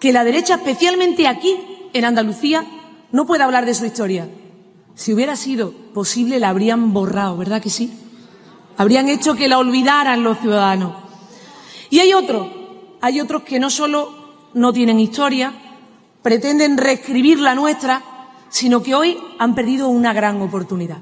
que 0.00 0.12
la 0.12 0.24
derecha, 0.24 0.54
especialmente 0.54 1.28
aquí, 1.28 1.56
en 1.92 2.04
Andalucía, 2.04 2.64
no 3.12 3.26
puede 3.26 3.44
hablar 3.44 3.66
de 3.66 3.74
su 3.74 3.84
historia. 3.84 4.28
Si 4.94 5.12
hubiera 5.12 5.36
sido 5.36 5.72
posible, 5.94 6.40
la 6.40 6.48
habrían 6.48 6.92
borrado, 6.92 7.36
¿verdad 7.36 7.62
que 7.62 7.70
sí? 7.70 7.92
Habrían 8.76 9.08
hecho 9.08 9.34
que 9.34 9.48
la 9.48 9.58
olvidaran 9.58 10.24
los 10.24 10.38
ciudadanos. 10.38 10.94
Y 11.90 11.98
hay 11.98 12.14
otros, 12.14 12.48
hay 13.00 13.20
otros 13.20 13.42
que 13.42 13.60
no 13.60 13.68
solo 13.68 14.48
no 14.54 14.72
tienen 14.72 14.98
historia, 14.98 15.52
pretenden 16.22 16.78
reescribir 16.78 17.38
la 17.38 17.54
nuestra, 17.54 18.02
sino 18.48 18.82
que 18.82 18.94
hoy 18.94 19.18
han 19.38 19.54
perdido 19.54 19.88
una 19.88 20.12
gran 20.12 20.40
oportunidad. 20.40 20.98